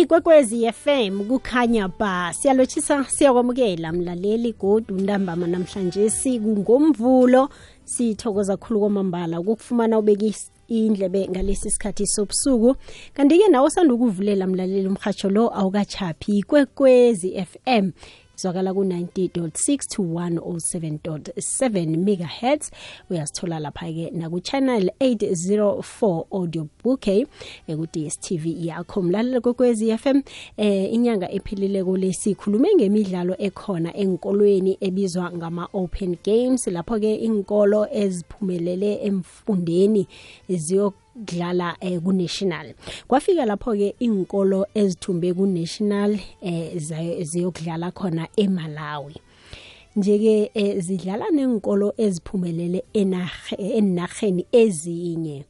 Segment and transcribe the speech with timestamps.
[0.00, 2.32] ikwekwezi FM kukhanya ba.
[2.32, 7.48] Siyalotshisa siyakwamukela mlaleli godu ntambama namhlanje sikungomvulo
[7.84, 10.34] sithokoza khulu kwamambala ukufumana ubeki
[10.68, 12.76] indlebe ngalesi sikhathi sobusuku.
[13.14, 17.90] Kanti-ke nawe osanda ukuvulela mlaleli umhatsho lo awukachaphi ikwekwezi FM
[18.36, 22.70] izwakala ku-90.6 to 107.7 megahertz.
[23.10, 27.26] Uyasithola lapha-ke naku-channel 804 audio bouquet
[27.66, 29.02] ku-dstv yakho.
[29.02, 30.22] Mlalelo kwekwezi fm
[30.56, 36.66] eh inyanga ephilileko le sikhulume ngemidlalo ekhona enkolweni ebizwa ngama-open games.
[36.66, 40.06] Lapho-ke inkolo eziphumelele emfundeni
[40.48, 42.74] ziyo dlala eh, ku-national.
[43.08, 46.78] Kwafika lapho-ke inkolo ezithumbe ku-national eh,
[47.22, 49.14] ziyokudlala khona emalawi.
[49.96, 55.44] Nje-ke eh, zidlala nenkolo eziphumelele enarheni ezinye.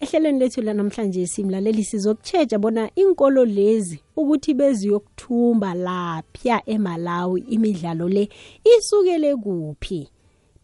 [0.00, 8.28] Ehlelweni lethu lanamhlanje simlaleli sizokutshetsha bona inkolo lezi ukuthi beziyokuthumba lapya emalawi imidlalo le
[8.64, 10.08] isukele kuphi.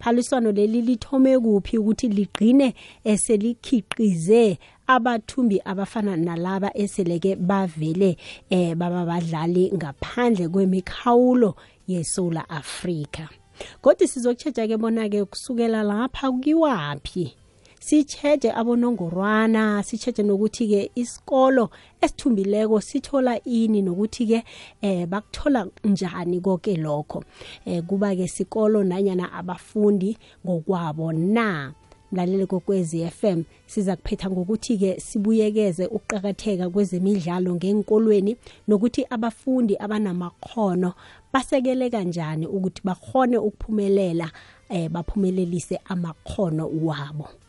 [0.03, 8.17] Phaliswano leli lithome kuphi ukuthi ligqine eselikhiqize abathumbi abafana nalaba eseleke bavele
[8.51, 11.55] eh baba badlali ngaphandle kwemikhawulo
[11.89, 13.29] yeSouth Africa
[13.81, 17.42] kodwa sizokutshetsha ke bona ke kusukela lapha kuyiwapi
[17.87, 24.45] sitshetshe abonongorwana sitshetshe nokuthi-ke isikolo esithumbileko sithola ini nokuthi-ke
[24.83, 27.25] eh bakuthola njani konke lokho.
[27.67, 30.17] Eh kuba-ke sikolo nanyana abafundi
[30.47, 31.73] ngokwabo na?
[32.13, 38.37] Mlaleli kokwezi FM siza kuphetha ngokuthi-ke sibuyekeze ukuqakatheka kwezemidlalo ngenkolweni
[38.69, 40.93] nokuthi abafundi abanamakhono
[41.33, 44.31] basekele kanjani ukuthi bakhone ukuphumelela
[44.69, 47.42] eh baphumelelise amakhono wabo.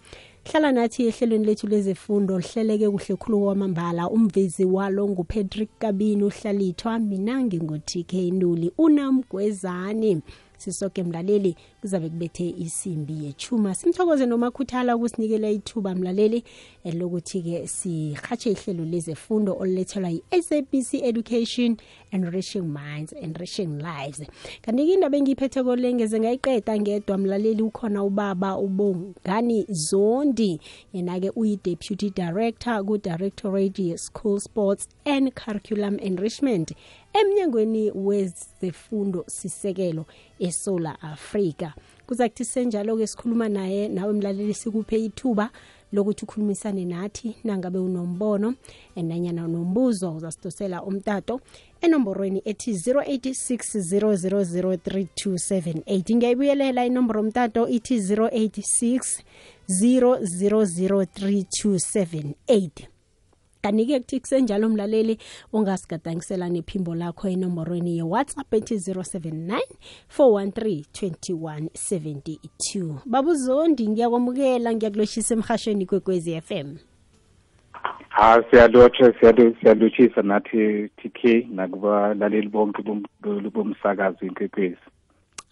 [0.46, 4.10] Hlala nathi ehlelweni lethu lezefundo lihleleke kuhle khulu kwamambala.
[4.10, 10.22] Umvezi walo ngupatrick kabini uhlalithwa mina ngingu-tk ntuli unamgwezane.
[10.58, 16.44] Sisoke mlaleli kuzabe kubethe isimbi yechuma simthokoze nomakhuthala ukusinikela ithuba mlaleli.
[16.86, 21.78] Lokuthi-ke sihatshe ihlelo lezefundo olulethelwa yi-sabc education
[22.14, 24.22] enriching minds enriching lives.
[24.62, 30.60] Kanti-ke indaba engiyiphetheko lengeze ngayiqeda ngedwa mlaleli ukhona ubaba ubongani zondi.
[30.94, 36.72] Yena-ke uyi-deputy director ku-directorate school sports and curriculum enrichment
[37.14, 40.06] emnyangweni wezefundo sisekelo
[40.40, 41.72] eSouth Africa
[42.08, 45.50] kuza kuthi senjalo-ke sikhuluma naye nawe mlaleli sikuphe ithuba
[45.94, 48.54] lokuthi ukhulumisane nathi nangabe unombono
[48.96, 51.40] nanyana nombuzo uzasidosela umtato.
[51.84, 59.22] Enomborweni ethi 086 0003278 ngiyayibuyelela inomboro umtato ithi 086
[59.70, 62.70] 0003278
[63.62, 65.18] kanti-ke kuthi kusenjalo mlaleli
[65.54, 69.60] ungasigadangisela nephimbo lakho enomborweni ye-whatsapp ethi 079
[70.18, 76.76] 413 2172 babuzondi ngiyakwamukela ngiyakuloshisa emhashweni kwekwezi FM
[78.10, 81.20] ha siyalotshisa nathi tk
[81.52, 82.82] nakubalaleli bonke
[83.54, 84.88] bomsakazi inkwekwezi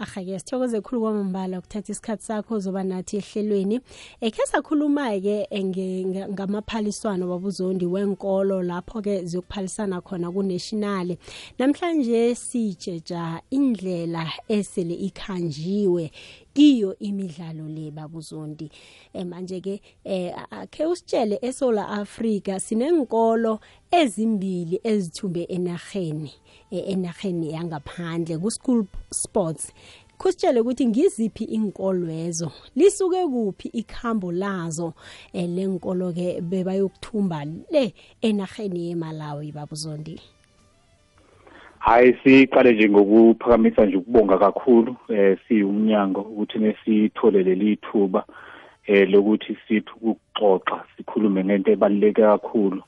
[0.02, 3.82] ahake sithokoze khulu kwamambala ukuthatha isikhathi sakho zoba nathi ehlelweni.
[4.22, 5.48] Ekhe sakhuluma-ke
[6.34, 11.18] ngamaphaliswano wabuzondi wenkolo lapho-ke ziyokuphalisana khona kunational
[11.60, 16.12] namhlanje sijeja indlela esele ikhanjiwe
[16.54, 18.72] kiyo imidlalo le babuzondi
[19.14, 23.60] um manje-ke eh, akhe usitshele esola Africa sinenkolo
[23.92, 26.32] ezimbili ezithumbe enarheni
[26.72, 29.72] enarheni yangaphandle ku-school sports.
[30.18, 34.94] Kusitshele ukuthi ngiziphi inkolwezo lisuke kuphi ikhambo lazo
[35.34, 40.22] eh, lenkolo ke bebayokuthumba le enarheni yemalawi babuzondi
[41.82, 48.26] hayi siqale nje ngokuphakamisa nje ukubonga kakhulu eh siyumnyango ukuthi nesithole leli thuba
[48.86, 52.82] eh lokuthi sithi ukuxoxa sikhulume ngento ebaluleke kakhulu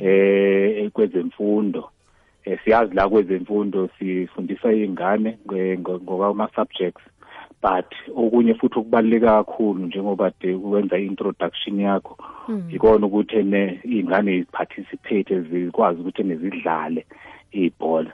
[0.00, 1.90] eh kwezemfundo.
[2.44, 5.38] Eh siyazi la kwezemfundo sifundisa izingane
[5.78, 7.02] ngokwama subjects
[7.62, 12.16] but okunye futhi okubaluleka kakhulu njengoba de ukwenza introduction yakho
[12.70, 17.06] ikona ukuthi ene izingane participate zikwazi ukuthi nezidlale
[17.52, 18.12] ibhola.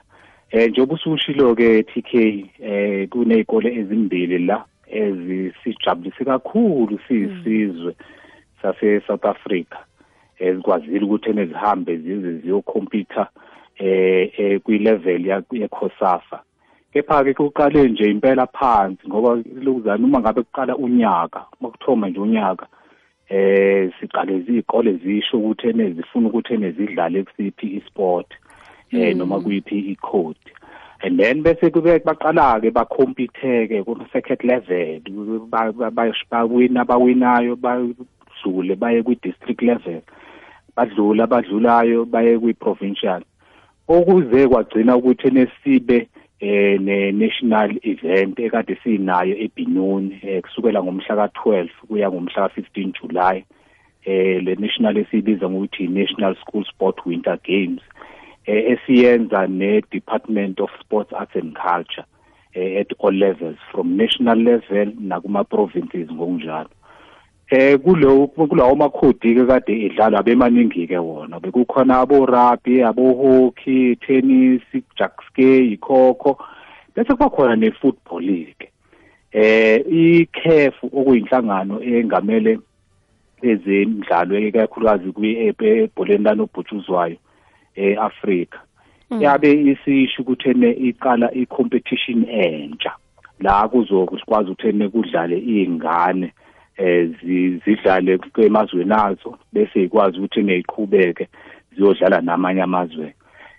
[0.51, 2.13] Eh njengoba usushilo ke TK
[2.59, 7.95] eh kunezikole ezimbili la ezisijabulise kakhulu siyisizwe
[8.61, 9.77] sase South Africa.
[10.39, 13.27] Ezikwazile ukuthi enezihambe zize ziyokhompyutha
[13.77, 16.39] eh kwi level ye COSAFA
[16.93, 22.67] kepha ke kuqale nje impela phansi ngoba lokuzana uma ngabe kuqala unyaka makuthoma nje unyaka
[23.29, 28.27] eh siqale izikole zisho ukuthi ene zifuna ukuthi ene zidlale kusiphi isport.
[28.95, 30.37] Eh noma kuyiphi i-code.
[31.01, 34.99] And then bese kube baqala ke bacompete ke ku second level
[36.31, 40.01] bawina bawinayo badlule baye kwi district level
[40.75, 43.21] badlula badlulayo baye kwi provincial
[43.87, 46.07] okuze kwagcina ukuthi nesibe
[46.39, 53.45] eh ne national event ekade sinayo eBinoni eh, kusukela ngomhla ka12 kuya ngomhla ka15 July
[54.05, 57.81] eh le national esibiza ngokuthi National School Sport Winter Games.
[58.45, 62.05] Esiyenza ne Department of Sports Arts and Culture
[62.53, 66.69] eh, at all levels from national level nakuma provinces ngokunjalo.
[67.49, 71.39] Eh kulo kulawo makhodi ke kade edlalwa bemaningi ke wona.
[71.39, 74.61] Bekukhona abo rugby abo hockey tennis
[74.97, 76.37] jackskey ikhokho.
[76.95, 78.71] Bese kuba khona ne football league
[79.35, 82.59] eh iCAF okuyinhlangano engamele
[83.43, 87.17] ezemidlalo ekakhulukazi kwi-ebholeni lanobhutshuzwayo
[87.75, 88.59] e-Afrika.
[89.11, 89.21] Mm.
[89.21, 92.91] yabe isisho ukuthi ene iqala i-competition entsha.
[93.39, 96.33] La kuzokwazi ukuthi kudlale izingane
[96.77, 97.09] eh
[97.65, 101.27] zidlale emazweni azo bese ikwazi ukuthi neyiqhubeke
[101.75, 103.13] ziyodlala namanye amazwe.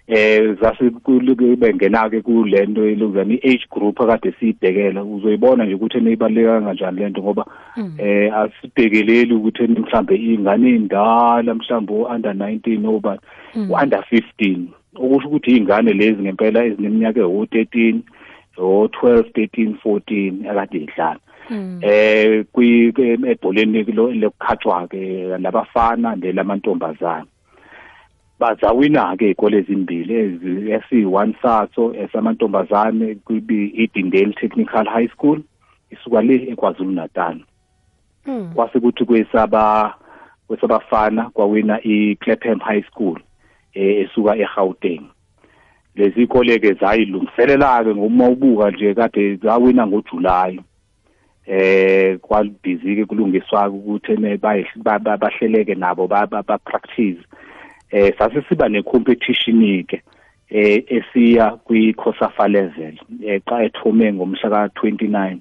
[0.09, 5.05] Eh zasikube bengena ke kulento elokuzana i-age group akade siyibhekela.
[5.05, 7.95] Uzoyibona nje ukuthi neyibaleka kanjani lento ngoba mm.
[7.99, 13.19] eh asibhekeleli ukuthi mhlambe ingane indala mhlambe under 19 oba
[13.83, 14.59] under 15
[14.95, 17.99] okusho ukuthi izingane lezi ngempela ezineminyaka ewu13
[18.59, 21.21] o12 13 14 akade idlala.
[21.51, 21.79] Mm.
[21.83, 22.95] eh kwi
[23.27, 27.27] ebholeni lokukhathwa ke labafana nelamantombazana
[28.41, 30.15] bazawina ke ikole ezimbili
[30.77, 35.41] esi1 saso esamantombazane kubi iDindale Technical High School
[35.91, 37.41] isuka le eKwaZulu Natal
[38.27, 38.51] mm.
[38.55, 39.95] kwase kuthi kwesaba
[40.47, 43.21] kwesabafana kwawina iClapham High School
[43.75, 45.03] esuka eGauteng
[45.95, 50.61] lezi ikole ke zayilungiselela ke ngoma ubuka nje kade zawina ngoJuly
[51.47, 56.27] eh kwalibhizi ke kulungiswa ukuthi ne bahleleke nabo ba
[56.59, 57.21] practice
[57.91, 60.03] eh sase siba necompetition ke
[60.51, 65.39] eh esiya kwi-COSAFA level eqa ethome ngomhla ka29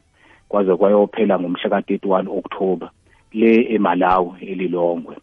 [0.50, 2.89] kwaze kwayophela ngomhla ka31 October
[3.33, 5.15] le eMalawi elilongwe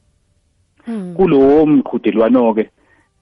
[0.85, 1.15] hmm.
[1.15, 2.71] kulowo mqhudelwano ke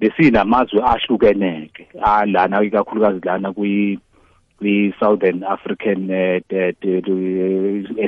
[0.00, 3.98] besinamazwe ahlukeneke alana ikakhulukazi lana kwi
[4.58, 6.40] kwi Southern African uh,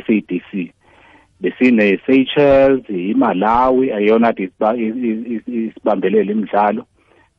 [0.06, 0.73] SADC
[1.43, 4.35] besine Seychelles iMalawi ayona
[5.47, 6.87] isibambelele imidlalo.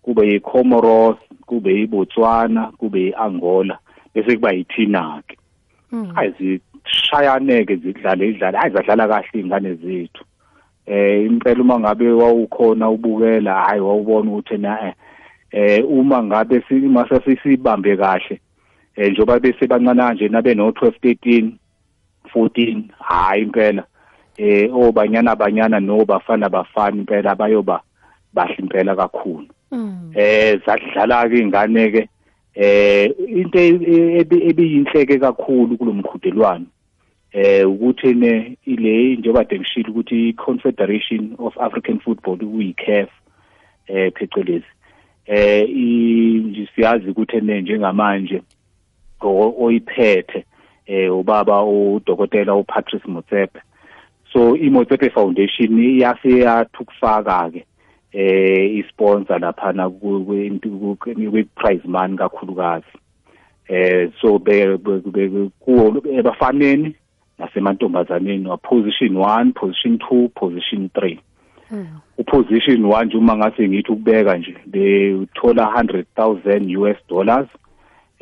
[0.02, 3.78] Kube iComoros kube iBotswana kube iAngola
[4.16, 5.38] bese kuba yithina ke
[5.92, 6.12] hmm.
[6.16, 10.24] ayizishayane ke zidlale idlala ayizadlala kahle ingane zethu.
[10.86, 14.94] Eh impela uma ngabe wawukhona ubukela hayi wawubona ukuthi na
[15.52, 18.42] eh uma ngabe simase sisibambe kahle
[18.96, 21.52] eh njoba bese bancane nje nabe no 12 13
[22.36, 23.84] 14 hayi impela.
[24.38, 26.50] Eh obanyana banyana no bafana
[26.92, 27.82] impela bayoba
[28.34, 30.12] bahle impela kakhulu mm.
[30.16, 32.10] eh zadlala ke ingane ke
[32.56, 36.66] eh into ebiyinhleke kakhulu kulomqhudelwano
[37.32, 43.10] eh ukuthi ne ile njengoba ngishilo ukuthi Confederation of African Football uyiCAF
[43.88, 44.72] eh phecelezi
[45.26, 45.68] eh
[46.76, 48.42] siyazi ukuthi ne njengamanje
[49.22, 50.46] oyiphethe
[50.86, 53.60] eh ubaba udokotela uPatrice Motsepe
[54.34, 57.66] so iMotsepe Foundation iyase yathukufaka ke
[58.14, 62.86] eh isponsor lapha na kwi prize money kakhulukazi.
[63.70, 64.78] Eh so be
[65.60, 66.96] kuwo ebafaneni
[67.38, 71.18] nasemantombazaneni wa position 1 position 2 position 3
[71.70, 71.88] hmm.
[72.18, 77.48] uposition 1 nje uma ngase ngithi ukubeka nje bethola 100000 US dollars.
[77.48, 77.63] eh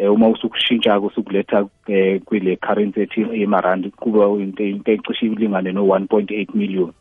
[0.10, 6.56] uma usukushintsha kusukuletha eh, kwile currency ethi emarandi kuba into into ecishe ilingane no 1.8
[6.56, 6.94] million.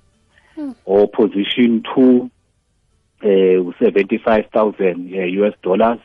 [0.54, 0.74] Hmm.
[0.86, 2.28] o position 2
[3.22, 6.00] eh u75000 eh, US dollars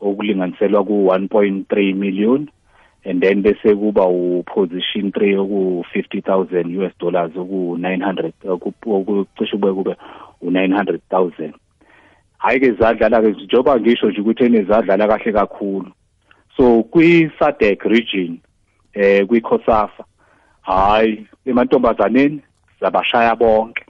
[0.00, 2.48] okulinganiselwa ku 1.3 million.
[3.04, 8.32] And then bese kuba uposition 3 oku 50000 US dollars oku 900
[8.86, 9.96] okucishe kube kube
[10.42, 11.52] u900000
[12.38, 15.90] hayi ke zadlala ke njoba ngisho nje ukuthi enezadlala kahle kakhulu.
[16.56, 18.38] So kwi SADC region
[18.92, 20.04] eh kwi COSAFA
[20.62, 22.40] hayi emantombazaneni
[22.80, 23.86] sabashaya bonke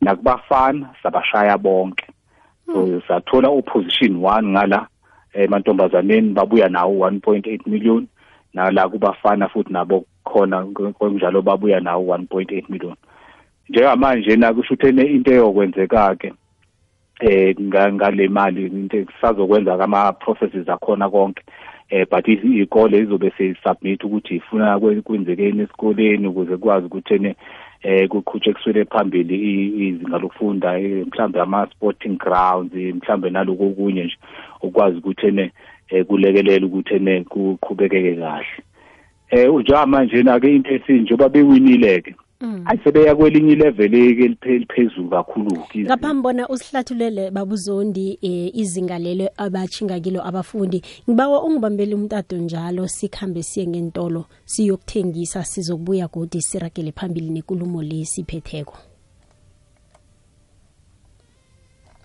[0.00, 2.06] nakubafana sabashaya bonke.
[2.66, 3.00] So hmm.
[3.08, 4.86] sathola uposition 1 ngala
[5.32, 8.06] emantombazaneni babuya nawo 1.8 million
[8.54, 10.64] nala kubafana futhi nabo khona
[10.98, 12.96] konjalo babuya nawo 1.8 million.
[13.68, 16.32] Njengamanje na kusho ukuthi into eyokwenzeka ke
[17.20, 21.42] eh ngale mali into sazokwenza ama processes akhona konke.
[21.90, 27.36] Eh but ikole izobe seyisubmit ukuthi ifuna kwenzekeni esikoleni ukuze kwazi ukuthi ene
[27.82, 29.36] eh kuqhutshwe kuswele phambili
[29.88, 34.16] izinga lokufunda eh, mhlambe ama sporting grounds mhlambe naloko okunye nje
[34.62, 35.52] ukwazi ukuthi ene
[35.88, 38.46] eh, kulekelela ukuthi ene kuqhubekeke kahle
[39.30, 42.25] eh njamanje na ke into esinjengoba bewinileke Mm.
[42.64, 50.82] Ayisebeya kwelinye ilevel eliphezulu kakhulu ngaphambi bona usihlathulele babuzondi eh, izinga lelo abachinga kilo abafundi.
[51.10, 58.78] Ngibawa ungibambele umtato njalo sikhambe siye ngentolo siyokuthengisa sizokubuya godi siragele phambili nekulumo lesiphetheko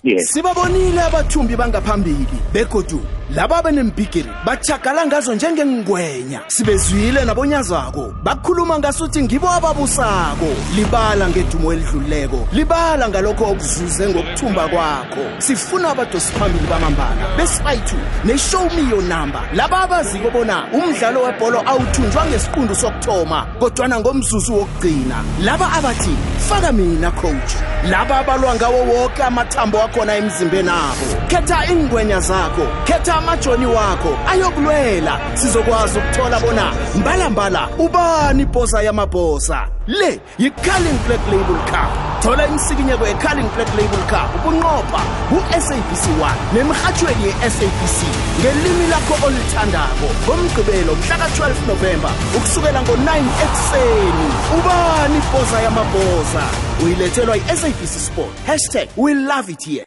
[0.03, 0.31] yes.
[0.31, 3.01] Sibabonile abathumbi bangaphambili begodu
[3.35, 6.41] laba benembhigiri bachagala ngazo njengengwenya.
[6.47, 10.47] Sibezwile nabonyazako bakhuluma ngasuthi ngibo ababusako.
[10.75, 15.23] Libala ngedumo elidluleko libala ngalokho okuzuze ngokuthumba kwakho.
[15.37, 19.41] Sifuna abadosi phambili bamambala besifayithu ne-show me your number.
[19.53, 25.23] Laba abaziko bona umdlalo webholo awuthunjwa ngesiqundu sokuthoma kodwana ngomzuzu wokugcina.
[25.41, 26.15] Laba abathi
[26.49, 27.55] faka mina coach.
[27.89, 31.05] Laba abalwa ngawo woke amathambo akhona emzimbeni abo.
[31.27, 35.19] Khetha ingwenya zakho khetha amajoni wakho ayokulwela.
[35.33, 39.67] Sizokwazi ukuthola bona mbalambala ubani ibhosa yamabhosa?
[39.87, 41.91] Le yi-carling black label cup.
[42.21, 47.99] Thola imsikinyeko ye-carling black label cup ubunqopha u-sabc 1 nemirhatshweni ye-sabc
[48.39, 50.07] ngelimi lakho olithandako.
[50.25, 53.09] Ngomgqibelo mhlaka-12 novemba ukusukela ngo-9
[53.43, 54.27] ekuseni.
[54.57, 56.70] Ubani ibhosa yamabhosa?
[56.83, 58.35] Uyilethelwa yi-sabc sport.
[58.45, 59.85] Hashtag we love it here.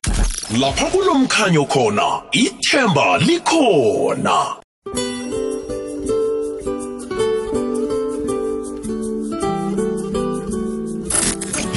[0.61, 4.57] Lapha kulomkhanyo khona ithemba likhona.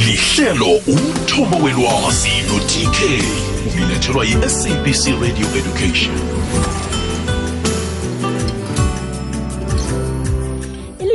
[0.06, 3.24] Lihlelo umthombo welwazi no-tk
[3.74, 6.16] ulilethelwa yi-sabc radio education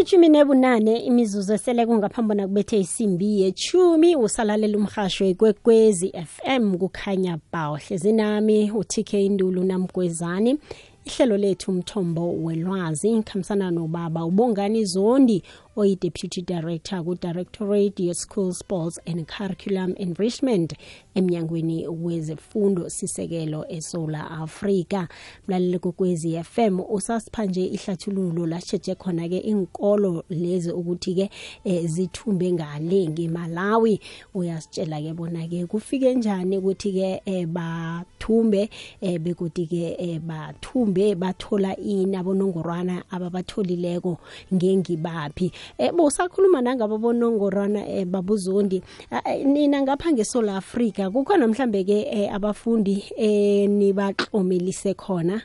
[0.03, 7.79] ilithumi nebunane imizuzu esele ngaphambi nakubethe isimbi yetshumi usalalela umhasho ikwekwezi fm kukhanya ba
[8.13, 10.59] nami utk indulu namgwezani.
[11.05, 15.43] Ihlelo lethu umthombo welwazi khamsana nobaba ubongani zondi
[15.77, 20.75] oyi-deputy director ku-directorate ye-school sports and curriculum enrichment
[21.15, 25.09] emnyangweni wezefundo sisekelo esola afrika.
[25.49, 31.31] Mlaleli kokwezi fm usasiphanje ihlathululo lasheje khona-ke inkolo lezi ukuthi-ke
[31.65, 34.01] eh, zithumbe ngale ngemalawi.
[34.35, 44.19] Uyasitshela-ke bona-ke kufike njani ukuthi-ke eh, bathumbe eh, bekuti-ke eh, bathumbe bathola ini abonongorwana ababatholileko
[44.55, 45.53] ngengibaphi?
[45.79, 52.35] Eh bosakhuluma nangabo bonongorwana eh, babuzondi eh, nina ngapha ngeSouth Africa kukhona mhlambe ke eh,
[52.35, 55.43] abafundi eh nibaqomelise khona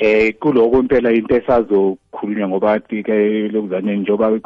[0.00, 4.40] eh kuloko impela into esazokhulunywa ngoba ke lokuzane njoba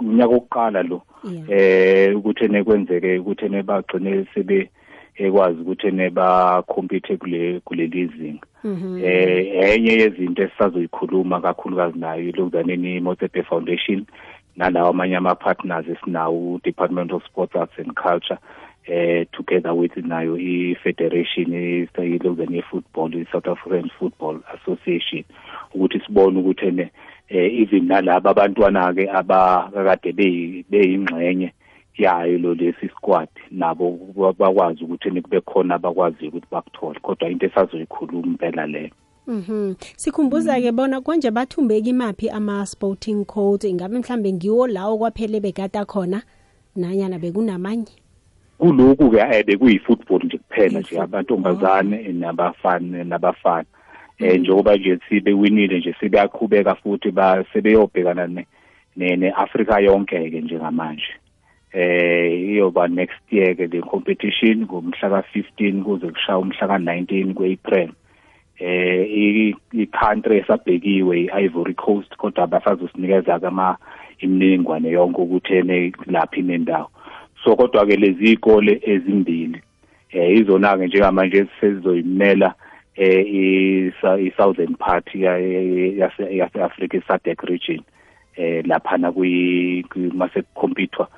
[0.00, 1.02] unyaka oqala lo
[1.48, 4.70] eh ukuthi nekwenzeke ukuthi ne bagcine sebe
[5.18, 8.98] ekwazi ukuthi ene ba compete kule kuleli zinga Mhm.
[9.04, 14.04] eh enye yezinto esisazoyikhuluma kakhulukazi nayo lokuzaneni Motsepe Foundation
[14.56, 18.38] nalawo amanye ama partners esinawo Department of Sports Arts and Culture
[18.86, 25.24] eh together with nayo i-federation isayilokuzane football i-South African Football Association
[25.74, 26.90] ukuthi sibone ukuthi ene
[27.28, 30.12] eh even nalabo abantwana ke abakade
[30.70, 31.52] beyingxenye
[31.98, 33.98] yayo lo lesi squad nabo
[34.38, 38.90] bakwazi ukuthi nikube khona abakwazi ukuthi bakuthole kodwa into esazoyikhuluma impela leyo
[39.28, 39.74] Mhm.
[39.96, 45.84] Sikhumbuza ke bona konje bathumbeki imaphi ama sporting codes ingabe mhlambe ngiwo lawo kwaphele begada
[45.84, 46.22] khona?
[46.76, 47.92] Nanyana bekunamanye?
[48.58, 53.66] Kulokhu ke eh bekuyi-football nje kuphela nje abantombazane nabafana nabafana.
[54.18, 58.46] Eh njengoba nje sibewinile nje sebeyaqhubeka futhi basebeyobhekana ne
[59.16, 61.12] ne-Africa yonke ke njengamanje
[61.72, 67.90] eh iyoba next year ke le competition ngomhla ka15 kuze kushaya umhla ka19 kuApril.
[68.58, 73.76] Eh i-country esabhekiwe i-Ivory Coast kodwa basazosinikeza kama
[74.18, 76.90] imininingwane yonke ukuthi ene laphi nendawo.
[77.44, 79.62] So kodwa ke lezi ikole ezimbili
[80.10, 82.54] eh izona ke njengamanje sizoyimela
[82.96, 83.26] eh
[84.26, 87.80] i-southern part yase Africa i-SADC region
[88.36, 89.84] eh laphana kuyi
[90.14, 91.08] mase competwa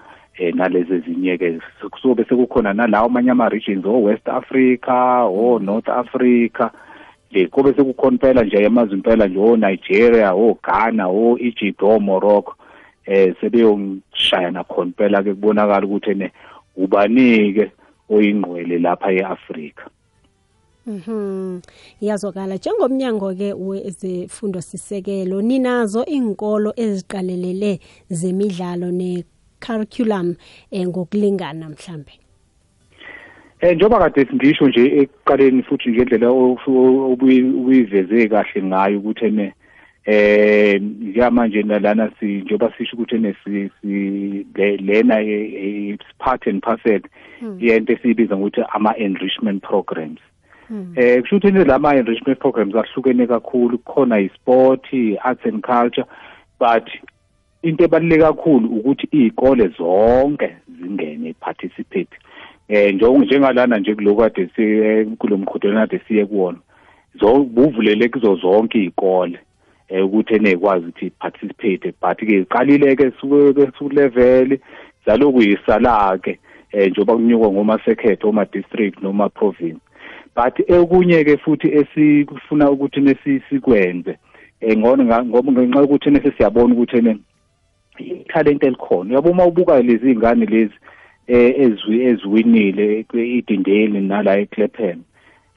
[0.40, 5.88] eh nalezi ezinye ke kusobe sekukhona nalawo amanye ama regions o West Africa o North
[5.88, 6.70] Africa
[7.30, 12.00] nje kube sekukhona impela nje amazwe impela nje o Nigeria o Ghana o Egypt o
[12.00, 12.54] Morocco
[13.04, 16.32] eh sebeyongishaya nakhona impela ke kubonakala ukuthi ne
[16.76, 17.70] ubanike
[18.10, 19.90] oyingqwele lapha eAfrika
[20.86, 21.60] Mhm.
[22.00, 27.80] Iyazwakala njengomnyango ke wezefundo sisekelo ninazo inkolo eziqalelele
[28.10, 29.24] zemidlalo ne
[29.60, 30.36] curriculum
[30.70, 32.12] eh, ngokulingana mhlambe.
[33.60, 39.54] Eh njoba kade ngisho nje ekuqaleni futhi ngendlela ubuyiveze kahle ngayo ukuthi ene
[40.04, 43.70] eh njengamanje nalana si njoba sisho ukuthi ene si
[44.78, 47.00] lena it's part and parcel
[47.58, 50.20] yento esibiza ngokuthi ama enrichment programs
[50.96, 53.78] eh kusho ukuthi lama enrichment programs ahlukene kakhulu.
[53.78, 54.86] Kukhona isport
[55.24, 56.06] arts and culture
[56.58, 56.88] but
[57.62, 62.16] into ebaluleke kakhulu ukuthi izikole zonke zingene participate
[62.68, 64.46] eh njengalana nje kulokade
[65.18, 66.58] kulomqhudelwano kade siye kuwona
[67.54, 69.38] buvulele kuzo zonke izikole
[69.88, 74.58] eh ukuthi enekwazi ukuthi participate but ke iqalile ke suke ku level
[75.06, 76.38] zaloku yisala ke
[76.72, 79.80] eh njoba kunyuka ngoma sekhetho oma district noma province
[80.36, 84.18] but okunye ke futhi esifuna ukuthi nesisikwenze
[84.60, 87.02] eh ngona ngoba ngenxa ukuthi nese siyabona ukuthi
[88.00, 89.14] ene talent elikhona.
[89.14, 90.74] Yabo uma ubuka lezi ingane lezi
[91.28, 94.98] ezwi eziwinile idindeni nala eClappan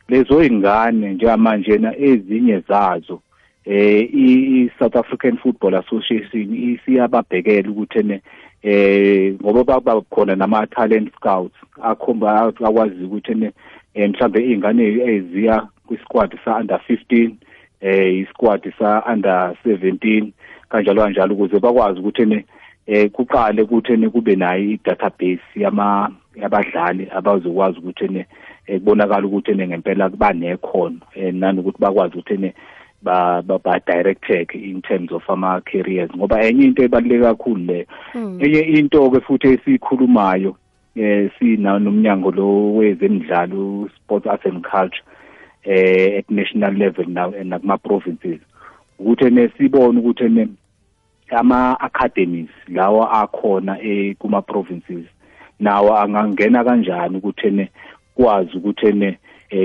[0.10, 3.22] lezo ingane njengamanje na ezinye zazo
[3.66, 8.22] eh i-South African Football Association isiyababhekela ukuthi ene
[8.64, 13.52] eh ngoba baba khona nama talent scouts akhomba akwazi ukuthi ene
[13.96, 17.32] mhlambe izingane eziya kwisquad sa under 15
[17.82, 20.32] eh isquad sa under 17
[20.74, 22.46] kanjalo kanjalo ukuze bakwazi ukuthi ene
[22.88, 28.26] eh kuqale ukuthi ene kube nayo i-database yama yabadlali abazokwazi ukuthi ene
[28.68, 31.00] kubonakala ukuthi ene ngempela banekhono
[31.32, 32.54] nanokuthi bakwazi ukuthi ene
[33.04, 37.88] ba ba directeke in terms of ama careers ngoba enye into ebaluleke kakhulu le.
[38.16, 40.56] Enye into ke futhi esikhulumayo
[40.96, 45.04] eh sina nomnyango lo wezemidlalo sports arts and culture
[45.66, 48.40] eh at national level now nakuma provinces
[49.00, 50.48] ukuthi nesibone ukuthi ne
[51.34, 55.06] ama academies lawa akhona eh kuma provinces
[55.60, 57.70] nawo angangena kanjani ukuthi ne
[58.16, 59.18] kwazi ukuthi ne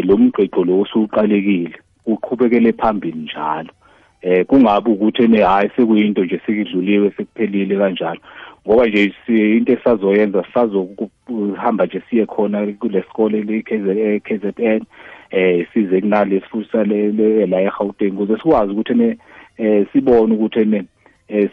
[0.03, 1.75] lo mgqigqo lo osuqalekile
[2.07, 3.71] uqhubekele phambili njalo.
[4.23, 8.21] Eh kungabe ukuthi ne hayi sekuyinto nje sekidluliwe sekuphelile kanjalo.
[8.67, 13.63] Ngoba nje into esazoyenza sazokuhamba nje siye khona kule sikole le
[14.21, 14.83] KZN
[15.31, 19.19] eh size kunale sifusa le la eGauteng ukuze sikwazi ukuthi ne
[19.59, 20.85] eh sibone ukuthi ne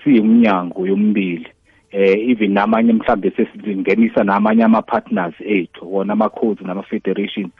[0.03, 1.47] siyimnyango yombili
[1.91, 7.51] eh even namanye mhlambe sesingenisa namanye ama partners ethu wona ama codes nama federations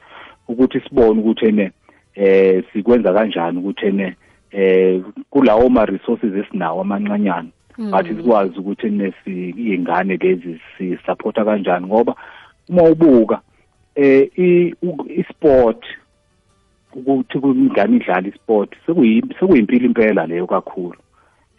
[0.48, 1.72] ukuthi sibone ukuthi ne
[2.16, 4.16] eh sikwenza kanjani ukuthi ne
[4.52, 7.50] eh kulawo ma resources esinawo amancanyana.
[7.92, 12.16] Bathi sikwazi ukuthi nesi ingane lezi si support kanjani ngoba
[12.70, 13.42] uma ubuka
[13.96, 14.30] eh
[15.18, 15.86] i-sport
[16.94, 18.76] ukuthi kumngane idlala isport
[19.40, 20.98] sekuyimpilo impela leyo kakhulu.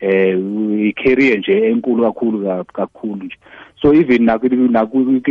[0.01, 0.39] Eh
[0.89, 3.37] i-career nje enkulu kakhulu kakhulu nje.
[3.83, 4.49] So even naku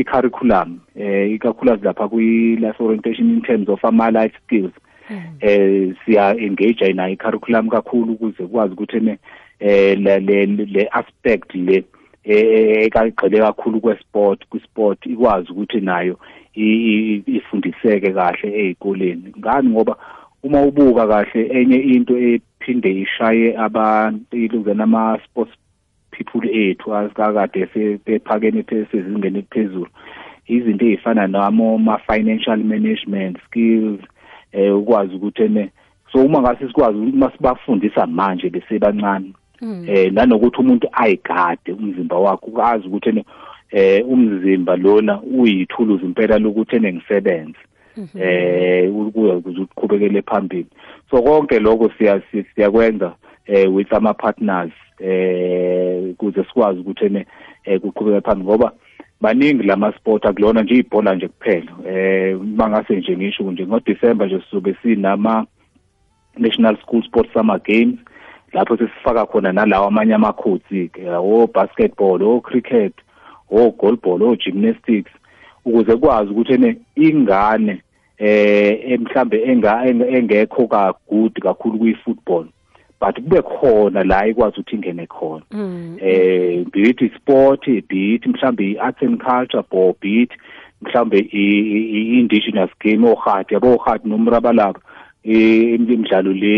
[0.05, 4.71] curriculum eh ikakhulukazi lapha kwi-life orientation in terms of ama-life skills
[5.41, 9.17] eh siya engage nayo i-curriculum kakhulu ukuze kwazi ukuthi ne
[9.59, 11.83] eh le le aspect le
[12.23, 16.19] ekagcile kakhulu kwesport kwisport ikwazi ukuthi nayo
[16.55, 19.97] ifundiseke kahle ezikoleni ngani ngoba
[20.45, 25.51] uma ubuka kahle enye into ephinde ishaye abantu ilungena ama sports
[26.11, 29.87] people ethu akade sephakene sezingene phezulu
[30.47, 33.99] izinto ezifana namo financial management skills
[34.51, 35.71] eh ukwazi ukuthi ene
[36.11, 39.33] so uma ngase sikwazi uma sibafundisa manje besebancane
[39.87, 43.25] eh nanokuthi umuntu ayigade umzimba wakhe ukazi ukuthi ene
[43.71, 47.59] eh umzimba lona uyithuluzi impela lokuthi ene ngisebenze.
[48.19, 50.67] Eh ukuze uqhubekele phambili.
[51.09, 52.21] So konke lokho siya
[52.55, 53.13] siyakwenza
[53.47, 57.25] eh with ama partners eh kuze sikwazi ukuthi ene
[57.81, 58.71] kuqhubeka phambili ngoba
[59.21, 61.71] baningi lama sport akulona nje ibhola nje kuphela.
[61.87, 65.45] Eh mangase nje ngisho nje ngo December nje sizobe sinama
[66.37, 67.99] National School Sports Summer Games
[68.53, 72.93] lapho sesifaka khona nalawa amanye ama codes ke o basketball o cricket
[73.49, 75.11] o goalball o gymnastics
[75.65, 77.81] ukuze kwazi ukuthi ene ingane
[78.17, 82.45] eh mhlambe engekho ka good kakhulu kwi football
[82.99, 85.43] but kube khona la ikwazi ukuthi ingene khona.
[86.01, 90.31] Eh be it sport be it mhlambe i-arts and culture bo be it
[90.81, 94.79] mhlambe i-indigenous game ohati yabo ohati nomrabalaba
[95.23, 96.55] imidlalo le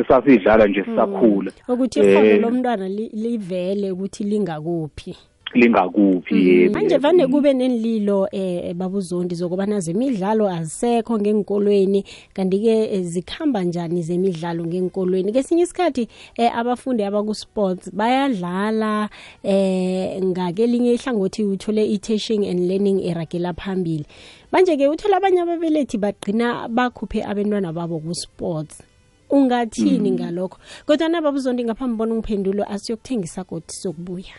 [0.00, 1.52] esasidlala nje sisakhula.
[1.68, 5.16] ukuthi ihono lomntwana livele ukuthi lingakuphi.
[5.54, 6.48] Lingakuphi Mhm.
[6.48, 14.02] yebo manje vane kube nenlilo eh babuzondi zokubana zemidlalo azisekho ngenkolweni kanti ke zikhamba njani
[14.02, 19.08] zemidlalo ngenkolweni kesinye isikhathi eh abafundi abaku sports bayadlala
[19.42, 24.06] eh ngakelinye ihlangothi uthole i-teaching and learning eragela phambili.
[24.52, 28.82] Manje ke uthola abanye ababelethi bagcina bakhuphe abantwana babo ku sports
[29.30, 30.58] ungathini ngalokho?
[30.86, 34.34] Kodwa nababuzondi ngaphambi bona ungiphendulo asiyokuthengisa kodwa sokubuya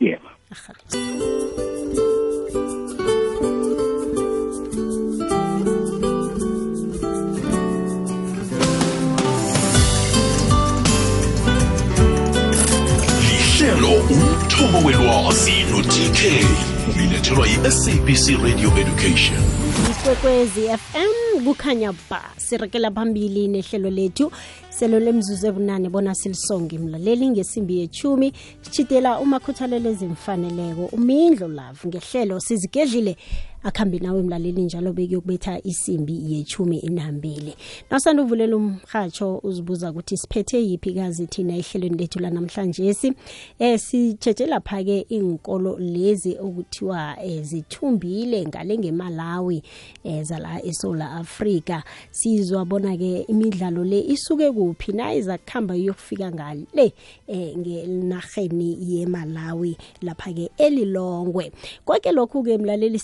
[0.00, 0.28] yebo
[13.20, 16.20] lihlelo umthombo welwazi no-tk
[16.94, 19.38] ulilethelwa yi-sabc radio education.
[19.90, 24.32] Ikwekwezi fm kukhanya ba sirekela phambili nehlelo lethu
[24.78, 28.32] selo lemzuzu ebunane bona silisonge mlaleli ngesimbi yechumi.
[28.62, 33.16] Sitshidela umakhuthalelo ezimfaneleko umindlo love ngehlelo sizigedlile
[33.62, 37.54] akuhambe nawe mlaleli njalo bekuyokubetha isimbi yechumi inambili
[37.90, 43.12] nasanda uvulela umrhatsho uzibuza ukuthi siphethe yiphi kazi thina ehlelweni lethu lanamhlanje si?
[43.58, 49.62] Eh sitshetshe lapha-ke inkolo lezi okuthiwa eh, zithumbile ngale ngemalawi
[50.04, 56.92] eh, zala eSouth Africa sizwa bona-ke imidlalo le isuke kuphi na iza kuhamba iyokufika ngale
[57.26, 61.52] eh, ngenarheni yemalawi lapha-ke elilongwe.
[61.84, 62.98] Konke lokhu-ke mlaleli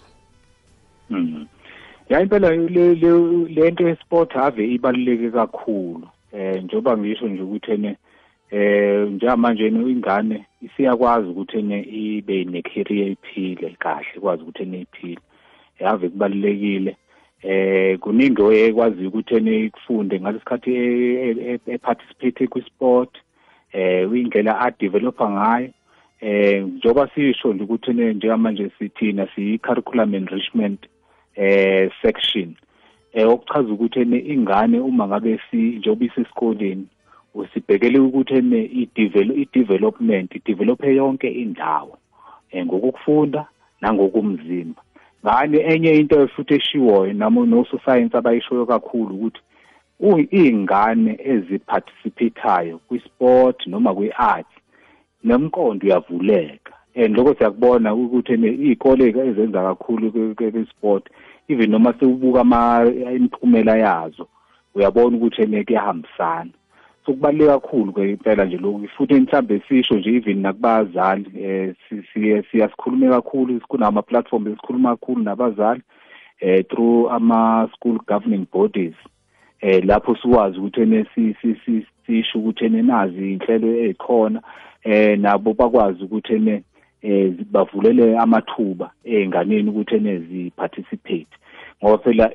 [1.09, 1.45] Mhm.
[2.09, 6.07] Ya impela le le- lento yesport ave ibaluleke kakhulu.
[6.33, 7.97] Eh njoba ngisho nje ukuthi ene
[8.51, 15.21] eh njengamanje ingane isiyakwazi ukuthi ene ibe ne career iphile kahle kwazi ukuthi ene iphile.
[15.79, 16.95] Yave kubalulekile.
[17.43, 20.71] Eh kuningi oyekwazi ukuthi ene kufunde ngalesikhathi
[21.73, 23.17] e participate ku sport
[23.73, 25.69] eh indlela a developa ngayo
[26.21, 30.85] eh njoba sisho nje ukuthi ene njengamanje sithina siyi curriculum enrichment
[31.35, 32.55] eh section
[33.13, 36.87] eh okuchaza ukuthi ene ingane uma ngabe si njengoba isesikoleni
[37.33, 41.97] usibhekele ukuthi ene i-develop i-development i-develope yonke indawo
[42.51, 43.47] eh ngokufunda
[43.81, 44.81] nangokumzimba
[45.25, 49.41] ngani enye into futhi eshiwoyo namo no science abayishoyo kakhulu ukuthi
[50.41, 54.51] iy'ngane eziparticipatayo kwi-sport noma kwi-art
[55.23, 56.64] nomqondo uyavuleka.
[56.95, 61.09] And lokho siyakubona ukuthi iy'kole ezenza kakhulu kwi-sport
[61.47, 62.41] even noma sewubuka
[63.15, 64.27] imiphumela yazo
[64.75, 66.51] uyabona ukuthi ene kuyahambisana.
[67.05, 68.87] So kubaluleke kakhulu ke impela nje lokhu.
[68.97, 71.75] Futhi mhlambe sisho nje even nakubazali eh
[72.51, 75.81] siyasikhulume kakhulu kunama platforms esikhuluma kakhulu nabazali
[76.39, 78.95] eh through ama school governing bodies
[79.61, 81.05] eh lapho sikwazi ukuthi ene
[82.05, 84.41] sisho ukuthi ene nazi inhlelo ezikhona
[84.83, 86.63] eh nabo bakwazi ukuthi ene
[87.05, 91.33] eh bavulele amathuba einganeni ukuthi ene ziparticipate.
[91.83, 92.31] Ngoba phela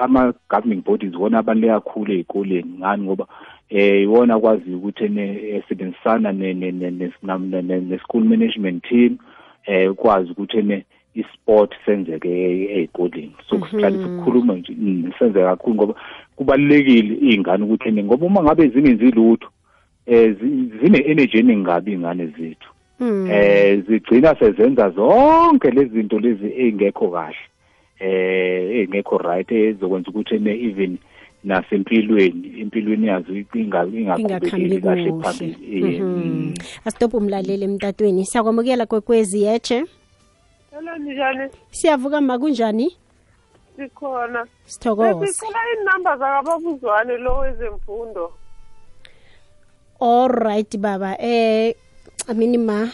[0.00, 3.02] ama governing bodies wona abaluleke kakhulu ezikoleni ngani?
[3.02, 3.26] Ngoba
[3.70, 5.24] eh iwona kwazi ukuthi ene
[5.56, 9.18] esebenzisana ne school management team
[9.66, 12.30] eh kwazi ukuthi ene isport senzeke
[12.78, 14.72] ezikoleni so kusihlale sikhuluma nje
[15.18, 15.94] senze kakhulu ngoba
[16.36, 19.48] kubalekile izingane ukuthi ngoba uma ngabe zingenzi lutho
[20.06, 20.36] eh
[20.80, 22.70] zine energy eningabi ingane zethu.
[23.00, 27.36] Eh zigcina sezenza zonke lezi zinto lezi ezingekho kahle.
[28.00, 30.98] Eh engekho right ezokwenza ukuthi ene even
[31.44, 36.54] nasempilweni impilweni yazo ingaqhubekeli kahle phambili.
[36.84, 38.24] Asitophe umlaleli emtatweni.
[38.26, 39.84] Siyakwamukela kwekwezi yeche
[40.70, 41.50] Hello njani?
[41.70, 42.96] siyavuka ma kunjani
[43.76, 44.46] Sikhona.
[44.64, 45.26] sithokoze.
[45.26, 48.32] Sicela inamba zakababuzwane lo wezemfundo.
[50.00, 51.16] alright baba.
[51.20, 51.74] Eh
[52.28, 52.90] amini ma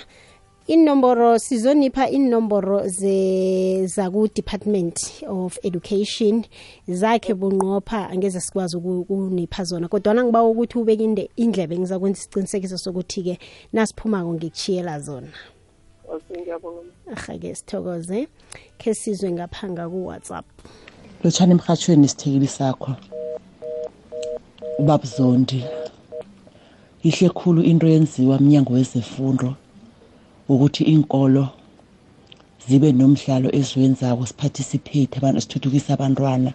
[0.67, 6.45] inomboro sizonipha inomboro ze zaku department of education.
[6.89, 9.89] Zakhe bunqopha angeze sikwazi ukunipha zona.
[9.89, 13.39] Kodwa ngiba ukuthi ubeke inde indlebe ngizakwenza isiqinisekiso sokuthi ke
[13.73, 15.33] nasiphumako ngikuchiyela zona.
[17.13, 18.29] Ahake sithokoze.
[18.79, 20.45] Ke sizwe ngaphanga ku WhatsApp
[21.25, 22.97] lotshana emhathweni isithekeli sakho.
[24.79, 25.65] Ubaba Zondi
[27.03, 29.55] ihle khulu into yenziwa mnyango wezefundo
[30.49, 31.49] ukuthi inkolo
[32.69, 36.53] zibe nomdlalo eziwenzako siparticipate abantu sithuthukisa abantwana.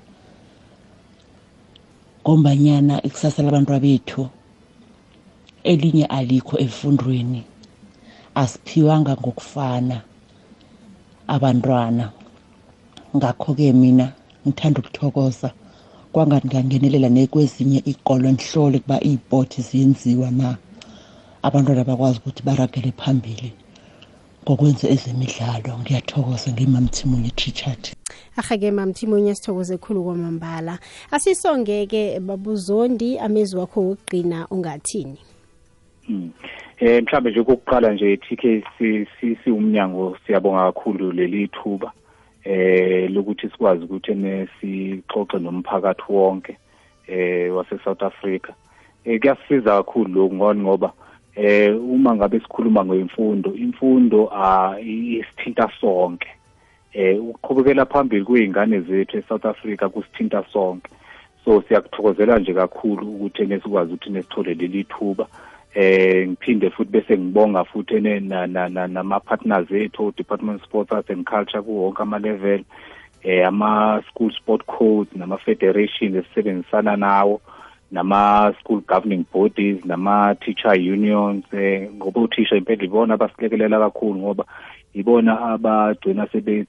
[2.22, 4.30] Ngombanyana ikusasa labantu bethu
[5.64, 7.44] elinye alikho efundweni.
[8.36, 10.02] Asiphiwanga ngokufana
[11.28, 12.12] abantwana.
[13.16, 14.12] Ngakho-ke mina
[14.46, 15.50] ngithanda ukuthokoza.
[16.14, 20.50] Kwangani ngangenelela nekwezinye ikolo ngihlole kuba iy'poti ziyenziwa na?
[21.48, 23.50] Abantwana bakwazi ukuthi baragele phambili
[24.44, 25.72] ngokwenza ezemidlalo.
[25.82, 27.84] Ngiyathokoza ngimamthimunye richard
[28.38, 30.80] ahake mamthimunye sithokoze khulu kwamambala.
[31.12, 35.18] Asisongeke babuzondi amezwi wakho wokugqina ungathini?
[36.08, 36.32] Hmm.
[36.80, 38.44] Eh mhlambe nje kokuqala nje TK
[39.20, 41.92] si siumnyango siyabonga kakhulu leli thuba.
[42.44, 46.58] Eh lokuthi sikwazi ukuthi ne sixoxe nomphakathi wonke
[47.08, 48.54] eh wase South Africa.
[49.06, 50.94] Eh kuyasiza kakhulu lokho ngoni ngoba
[51.36, 56.28] eh uma ngabe sikhuluma ngemfundo imfundo ah isithinta sonke.
[56.94, 60.92] Eh ukuqhubekela phambili kweingane zethu eSouth Africa kusithinta sonke.
[61.46, 65.28] So siyakuthokozela nje kakhulu ukuthi nesikwazi ukuthi nesithole leli thuba.
[65.76, 71.26] Eh ngiphinde futhi bese ngibonga futhi ene nama partners ethu Department of Sports Arts and
[71.26, 72.62] Culture ku wonke ama level
[73.24, 77.42] eh ama school sport codes nama federation esebenzisana nawo
[77.92, 84.46] nama school governing bodies nama teacher unions eh ngoba uthisha impela ibona abasilekelela kakhulu ngoba
[84.94, 86.66] ibona abagcina sebe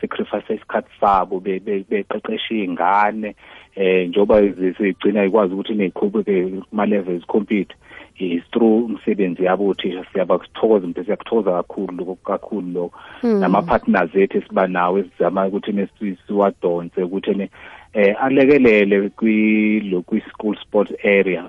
[0.00, 3.34] sacrifice isikhathi sabo beqeqesha izingane
[3.76, 7.74] eh njoba zigcina ikwazi ukuthi neziqhubeke kuma levels compete
[8.18, 12.98] is through umsebenzi yabo uthisha siyabakuthokoza mntu siyakuthokoza kakhulu lokho kakhulu lokho.
[13.22, 17.50] Nama partners ethu esiba nawo esizama ukuthi nesiwadonse ukuthi ne
[17.94, 21.42] eh alekelele kwi lo kwi school sports area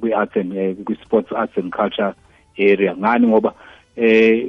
[0.00, 2.14] kwi arts and kwi sports arts and culture
[2.58, 2.96] area.
[2.96, 3.26] Ngani?
[3.26, 3.69] Ngoba eh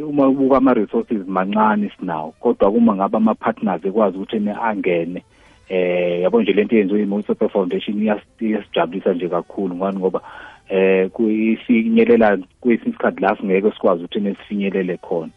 [0.10, 5.24] uma ubuka ama resources mancane sinawo kodwa kuma ngaba ama partners ekwazi ukuthi ne angene
[5.70, 8.02] eh yabo nje lento yenziwe iMultiple Foundation
[8.40, 10.22] iyasijabulisa nje kakhulu ngani ngoba
[10.70, 15.32] eh kuyifinyelela kwesinye isikhathi la singeke sikwazi ukuthi nesifinyelele khona.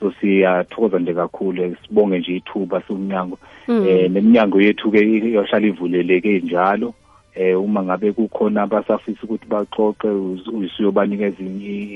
[0.00, 3.38] So siyathokoza nje kakhulu sibonge nje ithuba somnyango.
[3.68, 6.94] Eh neminyango yethu ke iyohlala ivuleleke njalo.
[7.34, 10.08] Eh uma ngabe kukhona abasafisa ukuthi baxoxe
[10.52, 11.42] usiyobanikeza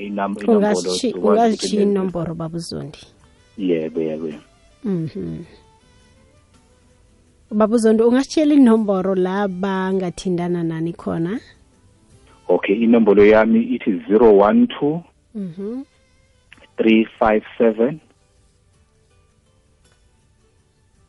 [0.07, 2.99] inomboloungazishiya inomboro babuzondi
[3.57, 4.27] yebo yebo.
[4.83, 5.43] Mhm.
[7.51, 11.39] Babuzondi ungasitshela inomboro la bangathindana nani khona?
[12.47, 15.01] Okay inombolo yami ithi 012
[15.35, 15.83] mhm.
[16.77, 17.99] 357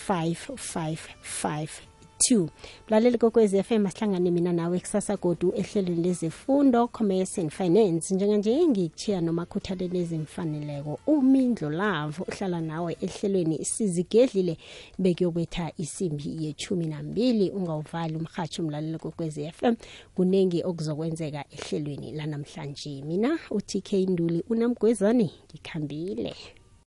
[0.09, 2.49] 5552 2
[2.89, 8.15] mlaleli kokwezi FM asihlangane mina nawe kusasa godu ehlelweni lezifundo commerce and finance.
[8.15, 14.57] Njenganje ngikuchiya noma khuthalele ezimfaneleko umindlo lavo uhlala nawe ehlelweni sizigedlile
[14.99, 17.51] bekuyobetha isimbi yechumi nambili.
[17.51, 19.75] Ungawuvali umhatsho mlaleli kokwezi FM
[20.15, 23.03] kuningi okuzokwenzeka ehlelweni lanamhlanje.
[23.03, 26.35] Mina utk nduli unamgwezane ngikhambile.